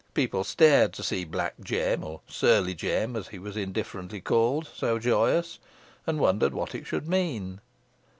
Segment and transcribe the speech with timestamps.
[0.15, 4.97] People stared to see Black Jem, or Surly Jem, as he was indifferently called, so
[4.97, 5.59] joyous,
[6.07, 7.61] and wondered what it could mean.